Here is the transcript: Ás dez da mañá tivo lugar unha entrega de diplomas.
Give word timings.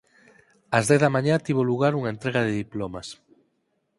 Ás 0.77 0.85
dez 0.89 0.99
da 1.03 1.13
mañá 1.15 1.35
tivo 1.45 1.63
lugar 1.71 1.93
unha 1.99 2.11
entrega 2.15 2.41
de 2.47 2.57
diplomas. 2.63 3.07